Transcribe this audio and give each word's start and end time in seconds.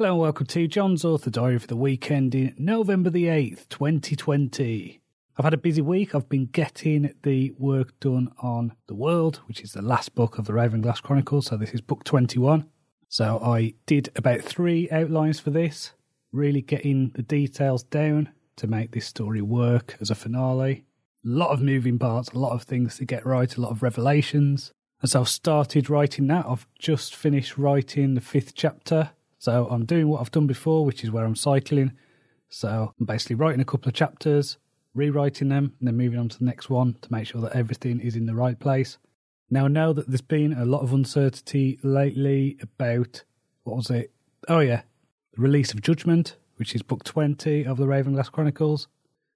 Hello 0.00 0.12
and 0.12 0.20
welcome 0.22 0.46
to 0.46 0.66
John's 0.66 1.04
Author 1.04 1.28
Diary 1.28 1.58
for 1.58 1.66
the 1.66 1.76
weekend 1.76 2.34
in 2.34 2.54
November 2.56 3.10
the 3.10 3.26
8th, 3.26 3.68
2020. 3.68 4.98
I've 5.36 5.44
had 5.44 5.52
a 5.52 5.58
busy 5.58 5.82
week. 5.82 6.14
I've 6.14 6.26
been 6.26 6.46
getting 6.46 7.12
the 7.22 7.52
work 7.58 8.00
done 8.00 8.32
on 8.38 8.72
The 8.86 8.94
World, 8.94 9.42
which 9.44 9.60
is 9.60 9.72
the 9.74 9.82
last 9.82 10.14
book 10.14 10.38
of 10.38 10.46
the 10.46 10.54
Ravenglass 10.54 11.02
Chronicles. 11.02 11.48
So 11.48 11.58
this 11.58 11.72
is 11.72 11.82
book 11.82 12.02
21. 12.04 12.64
So 13.10 13.40
I 13.44 13.74
did 13.84 14.08
about 14.16 14.40
three 14.40 14.88
outlines 14.90 15.38
for 15.38 15.50
this, 15.50 15.92
really 16.32 16.62
getting 16.62 17.10
the 17.10 17.22
details 17.22 17.82
down 17.82 18.30
to 18.56 18.66
make 18.66 18.92
this 18.92 19.04
story 19.04 19.42
work 19.42 19.98
as 20.00 20.08
a 20.08 20.14
finale. 20.14 20.86
A 21.26 21.28
lot 21.28 21.50
of 21.50 21.60
moving 21.60 21.98
parts, 21.98 22.30
a 22.30 22.38
lot 22.38 22.54
of 22.54 22.62
things 22.62 22.96
to 22.96 23.04
get 23.04 23.26
right, 23.26 23.54
a 23.54 23.60
lot 23.60 23.70
of 23.70 23.82
revelations. 23.82 24.72
And 25.02 25.10
so 25.10 25.20
I've 25.20 25.28
started 25.28 25.90
writing 25.90 26.26
that. 26.28 26.46
I've 26.48 26.66
just 26.78 27.14
finished 27.14 27.58
writing 27.58 28.14
the 28.14 28.22
fifth 28.22 28.54
chapter. 28.54 29.10
So 29.40 29.66
I'm 29.70 29.86
doing 29.86 30.06
what 30.06 30.20
I've 30.20 30.30
done 30.30 30.46
before, 30.46 30.84
which 30.84 31.02
is 31.02 31.10
where 31.10 31.24
I'm 31.24 31.34
cycling. 31.34 31.92
So 32.50 32.92
I'm 33.00 33.06
basically 33.06 33.36
writing 33.36 33.62
a 33.62 33.64
couple 33.64 33.88
of 33.88 33.94
chapters, 33.94 34.58
rewriting 34.94 35.48
them, 35.48 35.72
and 35.78 35.88
then 35.88 35.96
moving 35.96 36.18
on 36.18 36.28
to 36.28 36.38
the 36.38 36.44
next 36.44 36.68
one 36.68 36.96
to 37.00 37.10
make 37.10 37.26
sure 37.26 37.40
that 37.40 37.56
everything 37.56 38.00
is 38.00 38.16
in 38.16 38.26
the 38.26 38.34
right 38.34 38.58
place. 38.58 38.98
Now, 39.48 39.64
I 39.64 39.68
know 39.68 39.94
that 39.94 40.08
there's 40.08 40.20
been 40.20 40.52
a 40.52 40.66
lot 40.66 40.82
of 40.82 40.92
uncertainty 40.92 41.78
lately 41.82 42.58
about 42.60 43.24
what 43.62 43.76
was 43.76 43.90
it? 43.90 44.12
Oh, 44.46 44.60
yeah, 44.60 44.82
the 45.32 45.40
release 45.40 45.72
of 45.72 45.80
Judgment, 45.80 46.36
which 46.56 46.74
is 46.74 46.82
book 46.82 47.02
20 47.02 47.64
of 47.64 47.78
the 47.78 47.86
Ravenglass 47.86 48.30
Chronicles. 48.30 48.88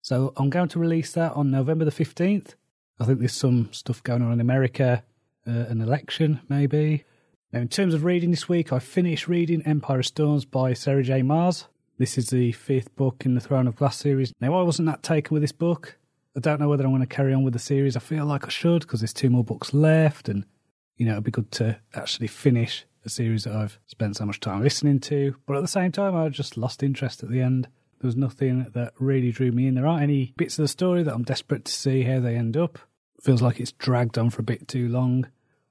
So 0.00 0.32
I'm 0.38 0.48
going 0.48 0.68
to 0.68 0.78
release 0.78 1.12
that 1.12 1.32
on 1.34 1.50
November 1.50 1.84
the 1.84 1.90
15th. 1.90 2.54
I 2.98 3.04
think 3.04 3.18
there's 3.18 3.34
some 3.34 3.68
stuff 3.70 4.02
going 4.02 4.22
on 4.22 4.32
in 4.32 4.40
America, 4.40 5.04
uh, 5.46 5.50
an 5.50 5.82
election 5.82 6.40
maybe. 6.48 7.04
Now, 7.52 7.58
in 7.60 7.68
terms 7.68 7.94
of 7.94 8.04
reading 8.04 8.30
this 8.30 8.48
week, 8.48 8.72
I 8.72 8.78
finished 8.78 9.26
reading 9.26 9.62
Empire 9.62 9.98
of 9.98 10.06
Storms 10.06 10.44
by 10.44 10.72
Sarah 10.72 11.02
J. 11.02 11.22
Maas. 11.22 11.66
This 11.98 12.16
is 12.16 12.28
the 12.28 12.52
fifth 12.52 12.94
book 12.94 13.26
in 13.26 13.34
the 13.34 13.40
Throne 13.40 13.66
of 13.66 13.74
Glass 13.74 13.96
series. 13.96 14.32
Now, 14.40 14.54
I 14.54 14.62
wasn't 14.62 14.86
that 14.86 15.02
taken 15.02 15.34
with 15.34 15.42
this 15.42 15.50
book. 15.50 15.98
I 16.36 16.40
don't 16.40 16.60
know 16.60 16.68
whether 16.68 16.84
I'm 16.84 16.92
going 16.92 17.00
to 17.00 17.08
carry 17.08 17.34
on 17.34 17.42
with 17.42 17.52
the 17.52 17.58
series. 17.58 17.96
I 17.96 18.00
feel 18.00 18.24
like 18.24 18.46
I 18.46 18.50
should 18.50 18.82
because 18.82 19.00
there's 19.00 19.12
two 19.12 19.30
more 19.30 19.42
books 19.42 19.74
left, 19.74 20.28
and 20.28 20.44
you 20.96 21.06
know 21.06 21.12
it'd 21.12 21.24
be 21.24 21.32
good 21.32 21.50
to 21.52 21.76
actually 21.92 22.28
finish 22.28 22.84
a 23.04 23.08
series 23.08 23.42
that 23.44 23.56
I've 23.56 23.80
spent 23.86 24.16
so 24.16 24.26
much 24.26 24.38
time 24.38 24.62
listening 24.62 25.00
to. 25.00 25.34
But 25.44 25.56
at 25.56 25.62
the 25.62 25.68
same 25.68 25.90
time, 25.90 26.14
I 26.14 26.28
just 26.28 26.56
lost 26.56 26.84
interest 26.84 27.24
at 27.24 27.30
the 27.30 27.42
end. 27.42 27.66
There 28.00 28.06
was 28.06 28.16
nothing 28.16 28.66
that 28.74 28.92
really 29.00 29.32
drew 29.32 29.50
me 29.50 29.66
in. 29.66 29.74
There 29.74 29.88
aren't 29.88 30.04
any 30.04 30.34
bits 30.36 30.56
of 30.56 30.62
the 30.62 30.68
story 30.68 31.02
that 31.02 31.12
I'm 31.12 31.24
desperate 31.24 31.64
to 31.64 31.72
see 31.72 32.04
how 32.04 32.20
they 32.20 32.36
end 32.36 32.56
up. 32.56 32.78
feels 33.20 33.42
like 33.42 33.58
it's 33.58 33.72
dragged 33.72 34.18
on 34.18 34.30
for 34.30 34.40
a 34.40 34.44
bit 34.44 34.68
too 34.68 34.88
long. 34.88 35.26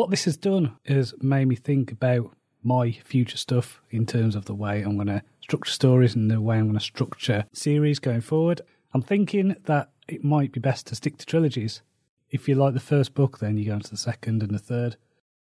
What 0.00 0.08
this 0.08 0.24
has 0.24 0.38
done 0.38 0.78
is 0.86 1.12
made 1.20 1.44
me 1.44 1.56
think 1.56 1.92
about 1.92 2.34
my 2.62 2.92
future 3.04 3.36
stuff 3.36 3.82
in 3.90 4.06
terms 4.06 4.34
of 4.34 4.46
the 4.46 4.54
way 4.54 4.80
I'm 4.80 4.94
going 4.94 5.08
to 5.08 5.22
structure 5.42 5.72
stories 5.72 6.14
and 6.14 6.30
the 6.30 6.40
way 6.40 6.56
I'm 6.56 6.68
going 6.68 6.78
to 6.78 6.80
structure 6.80 7.44
series 7.52 7.98
going 7.98 8.22
forward. 8.22 8.62
I'm 8.94 9.02
thinking 9.02 9.56
that 9.66 9.90
it 10.08 10.24
might 10.24 10.52
be 10.52 10.58
best 10.58 10.86
to 10.86 10.94
stick 10.94 11.18
to 11.18 11.26
trilogies. 11.26 11.82
If 12.30 12.48
you 12.48 12.54
like 12.54 12.72
the 12.72 12.80
first 12.80 13.12
book, 13.12 13.40
then 13.40 13.58
you 13.58 13.66
go 13.66 13.74
into 13.74 13.90
the 13.90 13.98
second 13.98 14.42
and 14.42 14.54
the 14.54 14.58
third. 14.58 14.96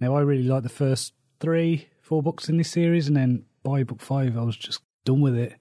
Now, 0.00 0.16
I 0.16 0.20
really 0.20 0.42
like 0.42 0.64
the 0.64 0.68
first 0.68 1.14
three, 1.40 1.88
four 2.02 2.22
books 2.22 2.50
in 2.50 2.58
this 2.58 2.70
series, 2.70 3.08
and 3.08 3.16
then 3.16 3.46
by 3.62 3.84
book 3.84 4.02
five, 4.02 4.36
I 4.36 4.42
was 4.42 4.58
just 4.58 4.82
done 5.06 5.22
with 5.22 5.34
it. 5.34 5.54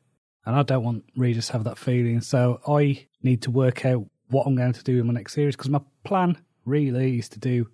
And 0.45 0.53
I 0.53 0.64
don't 0.64 0.84
want 0.84 1.06
readers 1.16 1.47
to 1.47 1.53
have 1.53 1.64
that 1.64 1.78
feeling. 1.78 2.19
So 2.19 2.59
I 2.67 3.08
need 3.23 3.42
to 3.44 3.52
work 3.52 3.86
out 3.86 4.06
what 4.28 4.45
I'm 4.45 4.58
going 4.58 4.73
to 4.73 4.84
do 4.84 5.00
in 5.00 5.08
my 5.08 5.14
next 5.14 5.34
series 5.34 5.56
because 5.56 5.69
my 5.69 5.80
plan 6.03 6.38
really 6.66 7.19
is 7.19 7.30
to 7.30 7.39
do 7.39 7.69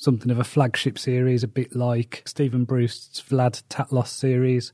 something 0.00 0.30
of 0.30 0.38
a 0.38 0.44
flagship 0.44 0.98
series, 0.98 1.44
a 1.44 1.48
bit 1.48 1.76
like 1.76 2.22
Steven 2.26 2.64
Brust's 2.64 3.22
Vlad 3.22 3.62
Taltos 3.68 4.08
series, 4.08 4.72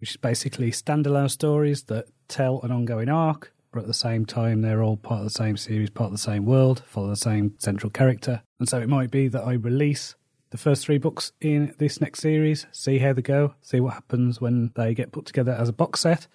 which 0.00 0.10
is 0.10 0.16
basically 0.16 0.70
standalone 0.70 1.30
stories 1.30 1.82
that 1.84 2.06
tell 2.28 2.60
an 2.62 2.70
ongoing 2.70 3.08
arc 3.08 3.52
but 3.76 3.82
at 3.82 3.88
the 3.88 3.92
same 3.92 4.24
time, 4.24 4.62
they're 4.62 4.82
all 4.82 4.96
part 4.96 5.18
of 5.18 5.24
the 5.24 5.30
same 5.30 5.58
series, 5.58 5.90
part 5.90 6.06
of 6.06 6.12
the 6.12 6.18
same 6.18 6.46
world, 6.46 6.82
follow 6.86 7.08
the 7.08 7.14
same 7.14 7.52
central 7.58 7.90
character. 7.90 8.42
And 8.58 8.66
so 8.66 8.80
it 8.80 8.88
might 8.88 9.10
be 9.10 9.28
that 9.28 9.44
I 9.44 9.52
release 9.52 10.14
the 10.48 10.56
first 10.56 10.86
three 10.86 10.96
books 10.96 11.32
in 11.42 11.74
this 11.76 12.00
next 12.00 12.20
series, 12.20 12.66
see 12.72 12.96
how 12.96 13.12
they 13.12 13.20
go, 13.20 13.54
see 13.60 13.80
what 13.80 13.92
happens 13.92 14.40
when 14.40 14.72
they 14.76 14.94
get 14.94 15.12
put 15.12 15.26
together 15.26 15.52
as 15.52 15.68
a 15.68 15.74
box 15.74 16.00
set. 16.00 16.26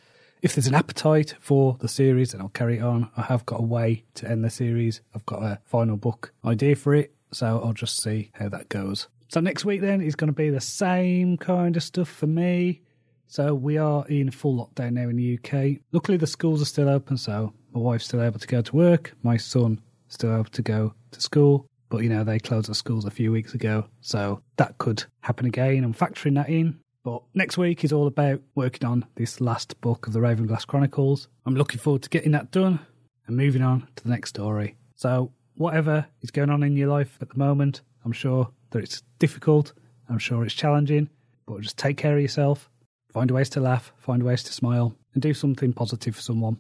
If 0.43 0.53
there's 0.53 0.67
an 0.67 0.75
appetite 0.75 1.33
for 1.39 1.77
the 1.79 1.87
series, 1.87 2.31
then 2.31 2.41
I'll 2.41 2.49
carry 2.49 2.79
on. 2.79 3.09
I 3.17 3.23
have 3.23 3.43
got 3.47 3.59
a 3.59 3.63
way 3.63 4.03
to 4.15 4.29
end 4.29 4.43
the 4.43 4.51
series. 4.51 5.01
I've 5.15 5.25
got 5.25 5.41
a 5.41 5.59
final 5.65 5.97
book 5.97 6.33
idea 6.45 6.75
for 6.75 6.93
it, 6.93 7.11
so 7.31 7.61
I'll 7.63 7.73
just 7.73 8.01
see 8.01 8.31
how 8.33 8.49
that 8.49 8.69
goes. 8.69 9.07
So 9.29 9.39
next 9.39 9.63
week 9.63 9.81
then 9.81 10.01
is 10.01 10.15
going 10.15 10.27
to 10.27 10.33
be 10.33 10.49
the 10.49 10.61
same 10.61 11.37
kind 11.37 11.77
of 11.77 11.83
stuff 11.83 12.09
for 12.09 12.27
me. 12.27 12.81
So 13.27 13.55
we 13.55 13.77
are 13.77 14.05
in 14.07 14.29
full 14.29 14.57
lockdown 14.57 14.91
now 14.91 15.07
in 15.07 15.15
the 15.15 15.39
UK. 15.39 15.81
Luckily, 15.93 16.17
the 16.17 16.27
schools 16.27 16.61
are 16.61 16.65
still 16.65 16.89
open, 16.89 17.15
so 17.15 17.53
my 17.71 17.79
wife's 17.79 18.05
still 18.05 18.21
able 18.21 18.39
to 18.39 18.47
go 18.47 18.61
to 18.61 18.75
work. 18.75 19.13
My 19.23 19.37
son 19.37 19.79
still 20.09 20.33
able 20.33 20.43
to 20.45 20.61
go 20.61 20.93
to 21.11 21.21
school. 21.21 21.65
But 21.89 22.03
you 22.03 22.09
know, 22.09 22.25
they 22.25 22.39
closed 22.39 22.69
the 22.69 22.75
schools 22.75 23.05
a 23.05 23.11
few 23.11 23.31
weeks 23.31 23.53
ago, 23.53 23.85
so 24.01 24.41
that 24.57 24.77
could 24.79 25.05
happen 25.21 25.45
again. 25.45 25.83
I'm 25.83 25.93
factoring 25.93 26.35
that 26.35 26.49
in. 26.49 26.79
But 27.03 27.23
next 27.33 27.57
week 27.57 27.83
is 27.83 27.93
all 27.93 28.07
about 28.07 28.41
working 28.55 28.87
on 28.87 29.05
this 29.15 29.41
last 29.41 29.79
book 29.81 30.07
of 30.07 30.13
the 30.13 30.19
Ravenglass 30.19 30.67
Chronicles. 30.67 31.29
I'm 31.45 31.55
looking 31.55 31.79
forward 31.79 32.03
to 32.03 32.09
getting 32.09 32.33
that 32.33 32.51
done 32.51 32.79
and 33.27 33.37
moving 33.37 33.61
on 33.61 33.87
to 33.95 34.03
the 34.03 34.09
next 34.09 34.29
story. 34.29 34.75
So, 34.95 35.31
whatever 35.55 36.05
is 36.21 36.31
going 36.31 36.49
on 36.49 36.63
in 36.63 36.75
your 36.75 36.89
life 36.89 37.17
at 37.21 37.29
the 37.29 37.37
moment, 37.37 37.81
I'm 38.05 38.11
sure 38.11 38.49
that 38.71 38.83
it's 38.83 39.03
difficult, 39.19 39.73
I'm 40.09 40.19
sure 40.19 40.43
it's 40.43 40.53
challenging, 40.53 41.09
but 41.45 41.61
just 41.61 41.77
take 41.77 41.97
care 41.97 42.15
of 42.15 42.21
yourself 42.21 42.69
Find 43.11 43.29
ways 43.29 43.49
to 43.49 43.59
laugh, 43.59 43.91
find 43.97 44.23
ways 44.23 44.41
to 44.43 44.53
smile, 44.53 44.95
and 45.13 45.21
do 45.21 45.33
something 45.33 45.73
positive 45.73 46.15
for 46.15 46.21
someone. 46.21 46.57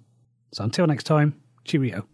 So 0.53 0.65
until 0.65 0.85
next 0.85 1.05
time, 1.05 1.41
cheerio. 1.63 2.05